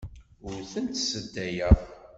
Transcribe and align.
Ur 0.47 0.57
tent-sseddayeɣ. 0.71 1.77